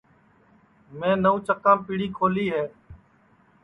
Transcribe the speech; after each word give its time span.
میں 0.97 1.15
نوں 1.23 1.37
چکام 1.47 1.77
پیڑی 1.85 2.07
کھولی 2.15 2.47
ہے 2.53 2.65